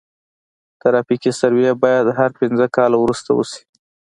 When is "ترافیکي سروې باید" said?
0.81-2.05